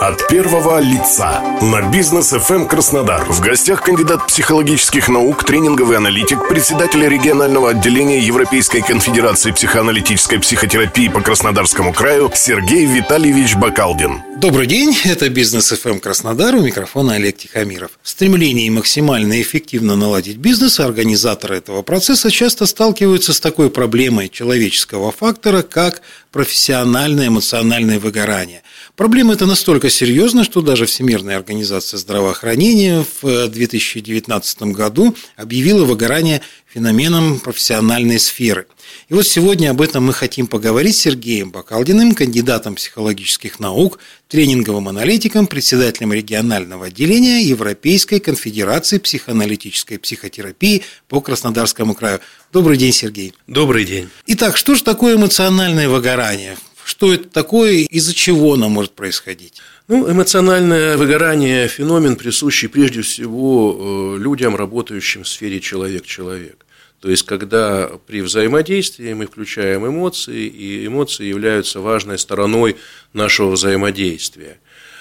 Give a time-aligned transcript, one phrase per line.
[0.00, 3.24] От первого лица на бизнес FM Краснодар.
[3.24, 11.22] В гостях кандидат психологических наук, тренинговый аналитик, председатель регионального отделения Европейской конфедерации психоаналитической психотерапии по
[11.22, 14.22] Краснодарскому краю Сергей Витальевич Бакалдин.
[14.36, 17.92] Добрый день, это бизнес FM Краснодар, у микрофона Олег Тихомиров.
[18.02, 25.10] В стремлении максимально эффективно наладить бизнес, организаторы этого процесса часто сталкиваются с такой проблемой человеческого
[25.10, 26.02] фактора, как
[26.36, 28.62] профессиональное эмоциональное выгорание.
[28.94, 37.40] Проблема эта настолько серьезна, что даже Всемирная организация здравоохранения в 2019 году объявила выгорание феноменом
[37.40, 38.66] профессиональной сферы.
[39.08, 44.88] И вот сегодня об этом мы хотим поговорить с Сергеем Бакалдиным, кандидатом психологических наук, тренинговым
[44.88, 52.20] аналитиком, председателем регионального отделения Европейской конфедерации психоаналитической психотерапии по Краснодарскому краю.
[52.52, 53.32] Добрый день, Сергей.
[53.46, 54.08] Добрый день.
[54.26, 56.56] Итак, что же такое эмоциональное выгорание?
[56.84, 59.60] Что это такое, из-за чего оно может происходить?
[59.88, 66.65] Ну, эмоциональное выгорание– феномен, присущий прежде всего э, людям, работающим в сфере человек-человек.
[67.00, 72.76] То есть, когда при взаимодействии мы включаем эмоции, и эмоции являются важной стороной
[73.12, 74.58] нашего взаимодействия.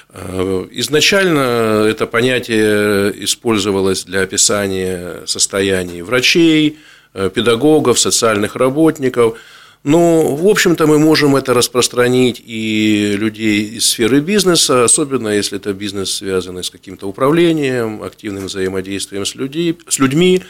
[0.09, 6.77] Э, изначально это понятие использовалось для описания состояний врачей,
[7.17, 9.37] Э, педагогов, социальных работников.
[9.85, 15.71] Ну, в общем-то, мы можем это распространить и людей из сферы бизнеса, особенно если это
[15.71, 20.41] бизнес, связанный с каким-то управлением, активным взаимодействием с, людей, с людьми.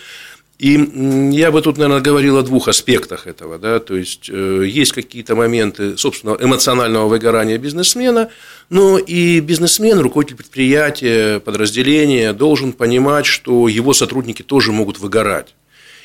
[0.58, 3.58] И я бы тут, наверное, говорил о двух аспектах этого.
[3.58, 3.80] Да?
[3.80, 8.30] То есть, э, есть какие-то моменты, собственно, эмоционального выгорания бизнесмена,
[8.70, 15.56] но и бизнесмен, руководитель предприятия, подразделения должен понимать, что его сотрудники тоже могут выгорать.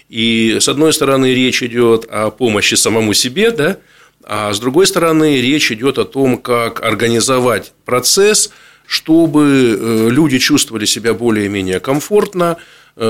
[0.08, 3.76] И с одной стороны речь идет о помощи самому себе, да,
[4.24, 8.50] а с другой стороны речь идет о том, как организовать процесс,
[8.84, 12.56] чтобы э, люди чувствовали себя более-менее комфортно,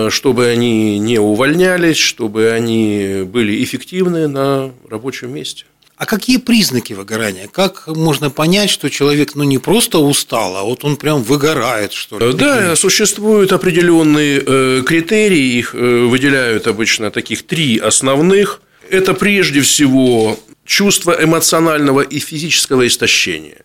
[0.09, 5.65] чтобы они не увольнялись, чтобы они были эффективны на рабочем месте.
[6.01, 7.47] А какие признаки выгорания?
[7.47, 12.19] Как можно понять, что человек ну, не просто устал, а вот он прям выгорает, что
[12.19, 12.33] ли?
[12.33, 18.63] Да, существуют определенные э, критерии, их э, выделяют обычно таких три основных.
[18.89, 23.59] Это прежде всего чувство эмоционального и физического истощения.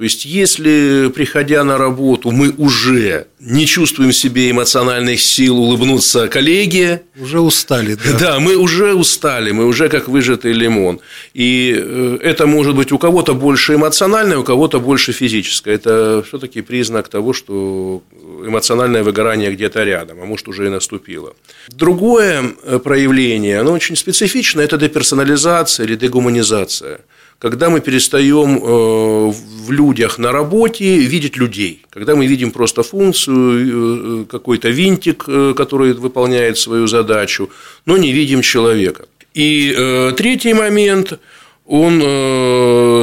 [0.00, 6.26] То есть, если, приходя на работу, мы уже не чувствуем в себе эмоциональных сил улыбнуться
[6.28, 7.02] коллеге.
[7.20, 8.18] Уже устали, да.
[8.18, 11.00] Да, мы уже устали, мы уже как выжатый лимон.
[11.34, 15.74] И э, это может быть у кого-то больше эмоциональное, у кого-то больше физическое.
[15.74, 18.02] Это все таки признак того, что
[18.46, 21.34] эмоциональное выгорание где-то рядом, а может, уже и наступило.
[21.68, 27.00] Другое э, проявление, оно очень специфичное, это деперсонализация или дегуманизация–
[27.40, 34.22] когда мы перестаем э, в людях на работе видеть людей, когда мы видим просто функцию,
[34.22, 37.48] э, какой-то винтик, э, который выполняет свою задачу,
[37.86, 39.06] но не видим человека.
[39.32, 39.72] И
[40.16, 41.20] третий момент,
[41.64, 42.00] он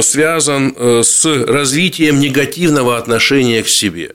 [0.02, 4.14] связан с развитием негативного отношения к себе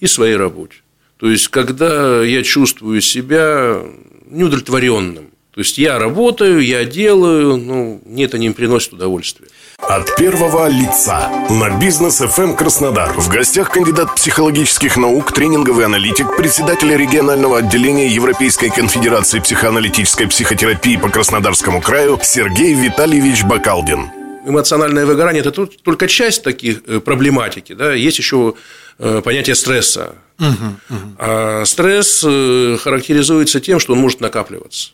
[0.00, 0.76] и своей работе.
[1.18, 3.82] То есть, когда я чувствую себя
[4.30, 5.27] неудовлетворенным,
[5.58, 9.48] то есть я работаю, я делаю, ну, мне это не приносит удовольствия.
[9.78, 13.12] От первого лица на бизнес FM Краснодар.
[13.14, 21.08] В гостях кандидат психологических наук, тренинговый аналитик, председатель регионального отделения Европейской конфедерации психоаналитической психотерапии по
[21.08, 24.10] Краснодарскому краю Сергей Витальевич Бакалдин.
[24.46, 27.72] Эмоциональное выгорание– это только часть таких э, проблематики.
[27.72, 27.94] Да?
[27.94, 28.54] Есть еще
[29.00, 30.14] э, понятие стресса.
[30.38, 30.48] Угу,
[30.88, 31.16] угу.
[31.18, 34.90] А стресс э, характеризуется тем, что он может накапливаться.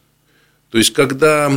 [0.74, 1.52] То есть, когда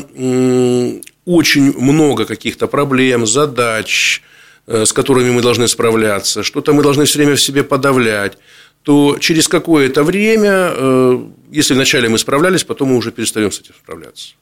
[1.26, 4.22] очень много каких-то проблем, задач,
[4.68, 8.38] э, с которыми мы должны справляться, что-то мы должны все время в себе подавлять,
[8.84, 11.20] то через какое-то время, э,
[11.52, 14.36] если вначале мы справлялись, потом мы уже перестаем с этим справляться.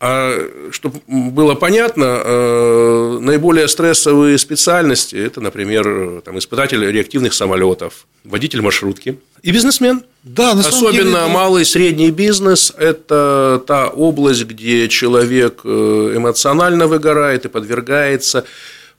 [0.00, 8.60] А чтобы было понятно, э, наиболее стрессовые специальности– это, например, там, испытатель реактивных самолетов, водитель
[8.60, 10.02] маршрутки и бизнесмен.
[10.24, 16.88] Да, на Особенно деле, малый и средний бизнес– это та область, где человек э, эмоционально
[16.88, 18.44] выгорает и подвергается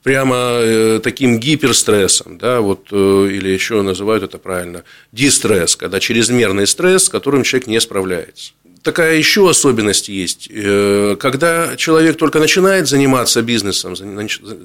[0.02, 7.06] прямо э, таким гиперстрессом, да, вот, или еще называют это правильно, дистресс, когда чрезмерный стресс,
[7.06, 8.54] с которым человек не справляется
[8.86, 10.48] такая еще особенность есть.
[10.52, 13.96] Э, когда человек только начинает заниматься бизнесом,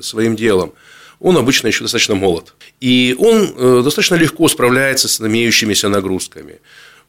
[0.03, 0.73] своим делом,
[1.21, 2.55] он обычно еще достаточно молод.
[2.81, 6.61] И он э, достаточно легко справляется с имеющимися нагрузками.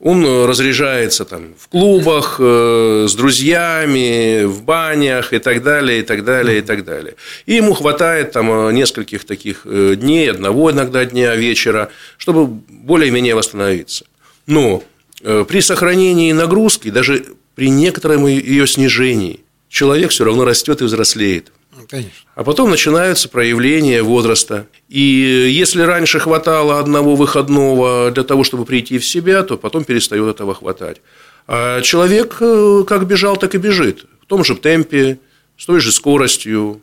[0.04, 6.24] он разряжается там в клубах, э, с друзьями, в банях и так далее, и так
[6.24, 7.14] далее, и так далее.
[7.46, 14.06] И ему хватает там нескольких таких дней, одного иногда дня вечера, чтобы более-менее восстановиться.
[14.48, 14.84] Но
[15.22, 17.26] при сохранении нагрузки, даже
[17.56, 21.52] при некотором ее снижении, человек все равно растет и взрослеет.
[21.90, 22.12] Конечно.
[22.36, 24.68] А потом начинаются проявления возраста.
[24.88, 30.36] И если раньше хватало одного выходного для того, чтобы прийти в себя, то потом перестает
[30.36, 31.02] этого хватать.
[31.48, 34.06] А человек э, как бежал, так и бежит.
[34.22, 35.20] В том же темпе,
[35.58, 36.82] с той же скоростью.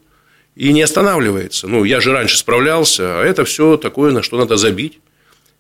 [0.57, 1.69] И не останавливается.
[1.69, 4.99] Ну, я же раньше справлялся, а это все такое, на что надо забить.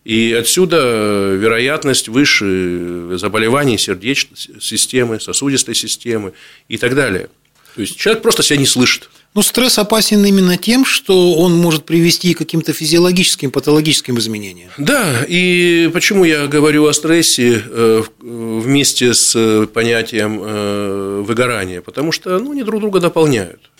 [0.04, 6.32] И отсюда вероятность выше заболеваний сердечной системы, сосудистой системы
[6.68, 7.28] и так далее.
[7.74, 9.10] То есть человек просто себя не слышит.
[9.34, 14.70] Ну, стресс опасен именно тем, что он может привести к каким-то физиологическим, патологическим изменениям.
[14.78, 21.82] Да, и почему я говорю о стрессе э, вместе с понятием э, выгорания?
[21.82, 23.70] Потому что ну, они друг друга дополняют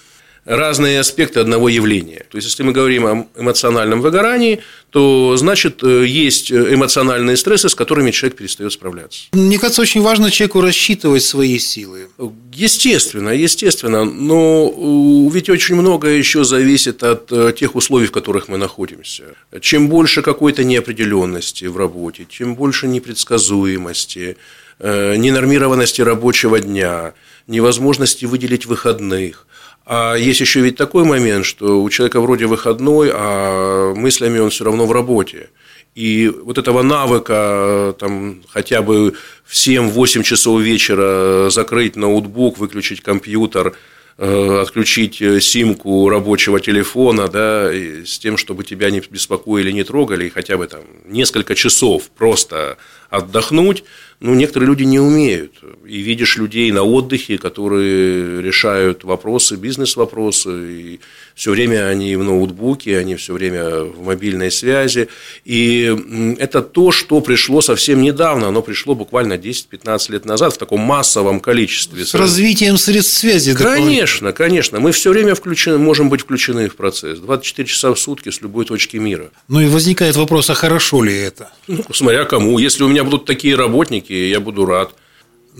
[0.48, 2.24] разные аспекты одного явления.
[2.30, 4.60] То есть, если мы говорим о эмоциональном выгорании,
[4.90, 9.24] то значит э, есть эмоциональные стрессы, с которыми человек перестает справляться.
[9.32, 12.08] Мне кажется, очень важно человеку рассчитывать свои силы.
[12.54, 18.56] Естественно, естественно, но ведь очень многое еще зависит от э, тех условий, в которых мы
[18.56, 19.24] находимся.
[19.60, 24.38] Чем больше какой-то неопределенности в работе, чем больше непредсказуемости,
[24.78, 27.12] э, ненормированности рабочего дня,
[27.46, 29.46] невозможности выделить выходных,
[29.90, 34.64] а есть еще ведь такой момент, что у человека вроде выходной, а мыслями он все
[34.64, 35.48] равно в работе.
[35.94, 39.14] И вот этого навыка там, хотя бы
[39.46, 43.76] в 7-8 часов вечера закрыть ноутбук, выключить компьютер,
[44.18, 50.26] э, отключить э, симку рабочего телефона, да, с тем, чтобы тебя не беспокоили, не трогали,
[50.26, 52.76] и хотя бы там несколько часов просто
[53.10, 53.84] отдохнуть,
[54.20, 55.52] ну, некоторые люди не умеют.
[55.86, 61.00] И видишь людей на отдыхе, которые решают вопросы, бизнес-вопросы, и
[61.36, 65.08] все время они в ноутбуке, они все время в мобильной связи.
[65.44, 70.80] И это то, что пришло совсем недавно, оно пришло буквально 10-15 лет назад в таком
[70.80, 72.04] массовом количестве.
[72.04, 73.54] С развитием средств связи.
[73.54, 74.80] Конечно, конечно.
[74.80, 77.20] Мы все время включены, можем быть включены в процесс.
[77.20, 79.30] 24 часа в сутки с любой точки мира.
[79.46, 81.52] Ну и возникает вопрос, а хорошо ли это?
[81.68, 82.58] Ну, смотря кому.
[82.58, 84.94] Если у меня будут такие работники, я буду рад.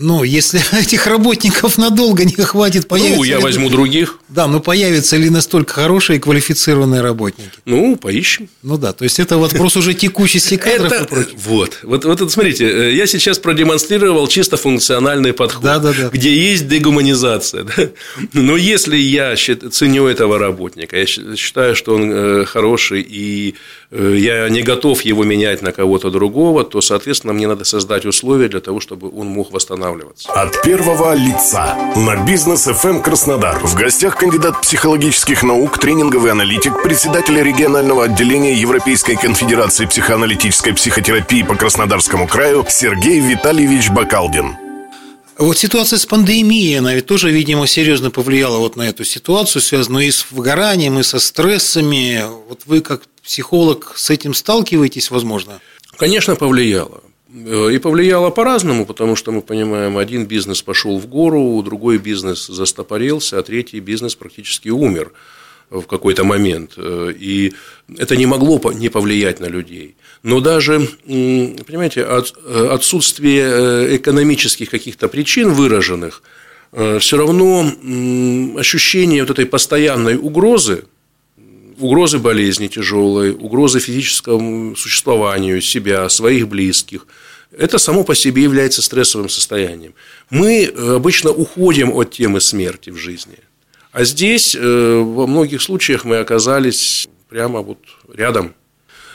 [0.01, 3.17] Ну, если этих работников надолго не хватит, появится.
[3.17, 3.43] Ну, я ли...
[3.43, 4.19] возьму других.
[4.29, 7.51] Да, но появятся ли настолько хорошие и квалифицированные работники?
[7.65, 8.47] Ну, поищем.
[8.63, 11.03] Ну да, то есть это вопрос уже текущести кадров это...
[11.03, 11.35] и прочее.
[11.45, 16.09] Вот, вот, вот это, смотрите, э, я сейчас продемонстрировал чисто функциональный подход, да, да, да.
[16.09, 17.65] где есть дегуманизация.
[17.65, 17.89] Да?
[18.31, 23.55] Но если я ценю этого работника, я считаю, что он э, хороший, и
[23.91, 28.47] э, я не готов его менять на кого-то другого, то, соответственно, мне надо создать условия
[28.47, 30.31] для того, чтобы он мог восстанавливаться останавливаться.
[30.31, 33.59] От первого лица на бизнес FM Краснодар.
[33.59, 41.55] В гостях кандидат психологических наук, тренинговый аналитик, председатель регионального отделения Европейской конфедерации психоаналитической психотерапии по
[41.55, 44.55] Краснодарскому краю Сергей Витальевич Бакалдин.
[45.37, 50.07] Вот ситуация с пандемией, она ведь тоже, видимо, серьезно повлияла вот на эту ситуацию, связанную
[50.07, 52.25] и с выгоранием, и со стрессами.
[52.49, 55.61] Вот вы как психолог с этим сталкиваетесь, возможно?
[55.97, 57.01] Конечно, повлияло.
[57.31, 62.47] Э, и повлияло по-разному, потому что мы понимаем, один бизнес пошел в гору, другой бизнес
[62.47, 65.11] застопорился, а третий бизнес практически умер
[65.69, 66.73] в какой-то момент.
[66.77, 67.53] Э, и
[67.97, 69.95] это не могло не повлиять на людей.
[70.23, 76.23] Но даже, понимаете, э, отсутствие экономических каких-то причин выраженных,
[76.99, 77.61] все равно
[78.59, 80.83] ощущение вот этой постоянной угрозы,
[81.79, 87.07] угрозы болезни тяжелой, угрозы физическому существованию себя, своих близких.
[87.57, 89.93] Это само по себе является стрессовым состоянием.
[90.29, 93.37] Мы э, обычно уходим от темы смерти в жизни.
[93.91, 97.79] А здесь э, во многих случаях мы оказались прямо вот
[98.13, 98.53] рядом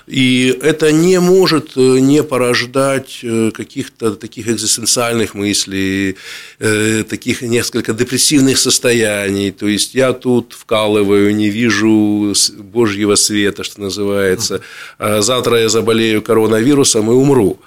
[0.06, 6.16] и это не может э, не порождать э, каких-то таких экзистенциальных мыслей,
[6.58, 9.50] э, таких несколько депрессивных состояний.
[9.50, 14.61] То есть я тут вкалываю, не вижу Божьего света, что называется.
[14.99, 17.58] А завтра я заболею коронавирусом и умру.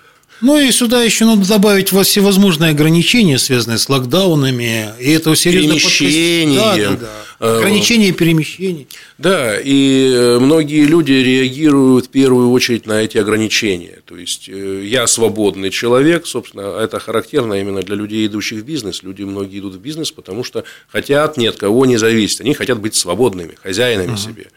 [0.41, 6.55] Ну и сюда еще надо добавить всевозможные ограничения, связанные с локдаунами, и это серьезно перемещением.
[6.55, 7.27] Да, да, да.
[7.39, 8.87] А, ограничения перемещений.
[9.19, 13.99] Да, и э, многие люди реагируют в первую очередь на эти ограничения.
[14.05, 19.03] То есть э, я свободный человек, собственно, это характерно именно для людей, идущих в бизнес.
[19.03, 22.41] Люди многие идут в бизнес, потому что хотят ни от кого не зависеть.
[22.41, 24.17] Они хотят быть свободными, хозяинами uh-huh.
[24.17, 24.47] себе.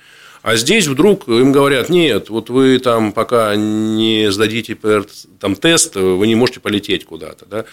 [0.42, 4.76] А здесь вдруг им говорят, нет, вот вы там пока не сдадите
[5.38, 7.44] там, тест, вы не можете полететь куда-то.
[7.44, 7.64] Да?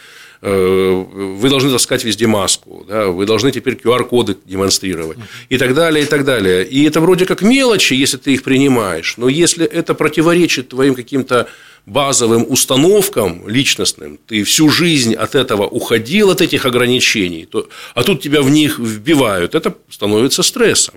[0.42, 1.06] Э,
[1.40, 3.08] вы должны таскать везде маску, да?
[3.08, 6.66] вы должны теперь QR-коды демонстрировать и так далее, и так далее.
[6.66, 11.48] И это вроде как мелочи, если ты их принимаешь, но если это противоречит твоим каким-то
[11.86, 18.22] базовым установкам личностным, ты всю жизнь от этого уходил, от этих ограничений, то, а тут
[18.22, 20.96] тебя в них вбивают, это становится стрессом.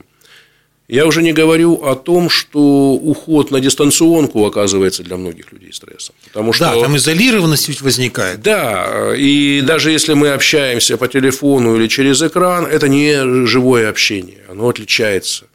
[0.90, 2.60] Я уже не говорю о том, что
[2.94, 6.14] уход на дистанционку оказывается для многих людей стрессом.
[6.24, 6.64] Потому что...
[6.64, 8.42] Да, там изолированность ведь возникает.
[8.42, 14.38] Да, и даже если мы общаемся по телефону или через экран, это не живое общение,
[14.48, 15.46] оно отличается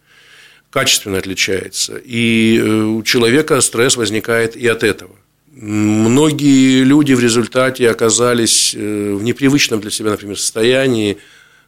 [0.71, 1.95] качественно отличается.
[2.03, 5.15] И э, у человека стресс возникает и от этого.
[5.53, 11.17] Многие люди в результате оказались э, в непривычном для себя, например, состоянии,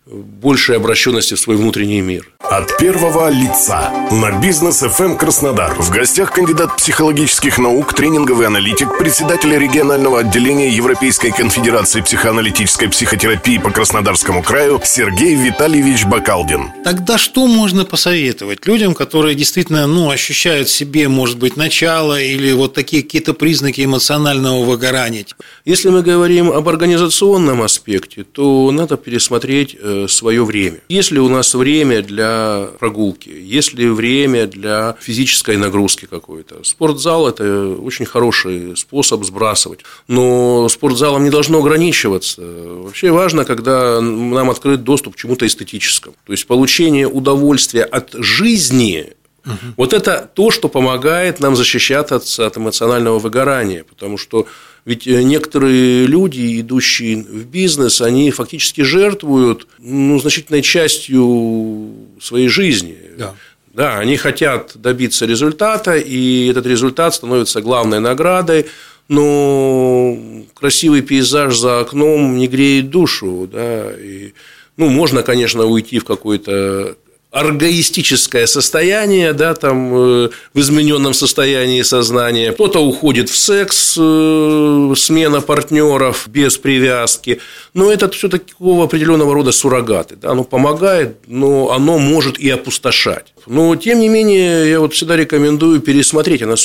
[0.09, 2.27] большей обращенности в свой внутренний мир.
[2.39, 5.75] От первого лица на бизнес FM Краснодар.
[5.77, 13.71] В гостях кандидат психологических наук, тренинговый аналитик, председатель регионального отделения Европейской конфедерации психоаналитической психотерапии по
[13.71, 16.71] Краснодарскому краю Сергей Витальевич Бакалдин.
[16.85, 22.53] Тогда что можно посоветовать людям, которые действительно ну, ощущают в себе, может быть, начало или
[22.53, 25.25] вот такие какие-то признаки эмоционального выгорания?
[25.65, 30.79] Если мы говорим об организационном аспекте, то надо пересмотреть э, свое время.
[30.89, 36.63] Если у нас время для прогулки, если время для физической нагрузки какой-то.
[36.63, 39.79] Спортзал– это очень хороший способ сбрасывать.
[40.07, 42.41] Но спортзалом не должно ограничиваться.
[42.41, 46.15] Вообще важно, когда нам открыт доступ к чему-то эстетическому.
[46.25, 49.13] То есть, получение удовольствия от жизни
[49.47, 49.73] Угу.
[49.77, 54.45] Вот это то, что помогает нам защищаться от эмоционального выгорания, потому что
[54.87, 61.91] ведь э, некоторые люди, идущие в бизнес, они фактически жертвуют ну, значительной частью
[62.21, 62.97] своей жизни.
[63.17, 63.35] Да.
[63.73, 68.67] Да, они хотят добиться результата, и этот результат становится главной наградой,
[69.09, 70.17] но
[70.53, 74.31] красивый пейзаж за окном не греет душу, да, и,
[74.77, 76.95] ну, можно, конечно, уйти в какой-то
[77.31, 82.53] оргоистическое состояние, да, там э, в измененном состоянии сознания.
[82.53, 87.39] Кто-то уходит в секс, э, смена партнеров без привязки.
[87.73, 90.15] Но это все такого определенного рода суррогаты.
[90.15, 93.33] Да, оно помогает, но оно может и опустошать.
[93.45, 96.55] Но тем не менее, я вот всегда рекомендую пересмотреть, а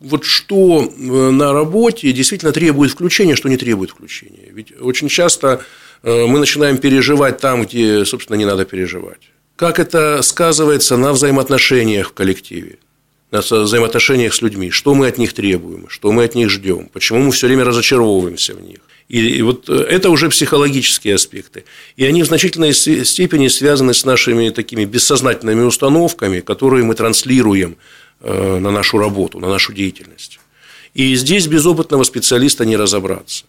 [0.00, 4.48] вот что э, на работе действительно требует включения, что не требует включения.
[4.50, 5.60] Ведь очень часто
[6.02, 9.18] мы начинаем переживать там, где, собственно, не надо переживать.
[9.56, 12.78] Как это сказывается на взаимоотношениях в коллективе,
[13.30, 17.20] на взаимоотношениях с людьми, что мы от них требуем, что мы от них ждем, почему
[17.20, 18.80] мы все время разочаровываемся в них.
[19.08, 21.64] И вот это уже психологические аспекты.
[21.96, 27.76] И они в значительной степени связаны с нашими такими бессознательными установками, которые мы транслируем
[28.20, 30.40] э, на нашу работу, на нашу деятельность.
[30.92, 33.44] И здесь без опытного специалиста не разобраться.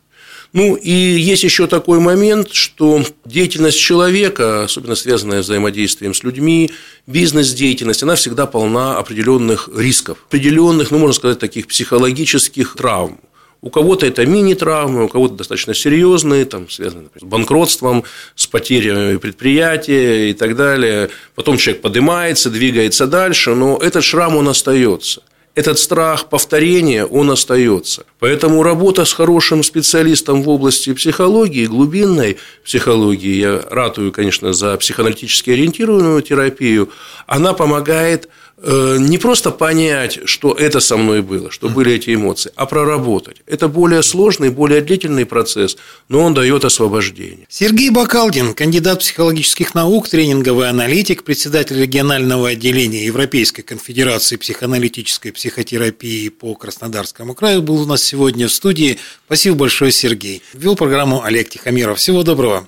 [0.53, 6.71] Ну, и есть еще такой момент, что деятельность человека, особенно связанная с взаимодействием с людьми,
[7.05, 13.19] бизнес-деятельность, она всегда полна определенных рисков, определенных, ну, можно сказать, таких психологических травм.
[13.61, 18.03] У кого-то это мини-травмы, у кого-то достаточно серьезные, там, связанные например, с банкротством,
[18.35, 21.09] с потерей предприятия и так далее.
[21.35, 25.23] Потом человек поднимается, двигается дальше, но этот шрам, он остается–
[25.57, 28.05] этот страх повторения, он остается.
[28.19, 35.49] Поэтому работа с хорошим специалистом в области психологии, глубинной психологии, я ратую, конечно, за психоаналитически
[35.49, 36.91] ориентированную терапию,
[37.25, 42.65] она помогает не просто понять, что это со мной было, что были эти эмоции, а
[42.65, 43.37] проработать.
[43.45, 45.77] Это более сложный, более длительный процесс,
[46.09, 47.45] но он дает освобождение.
[47.49, 56.55] Сергей Бакалдин, кандидат психологических наук, тренинговый аналитик, председатель регионального отделения Европейской конфедерации психоаналитической психотерапии по
[56.55, 58.97] Краснодарскому краю, был у нас сегодня в студии.
[59.27, 60.41] Спасибо большое, Сергей.
[60.53, 61.99] Вел программу Олег Тихомиров.
[61.99, 62.67] Всего доброго.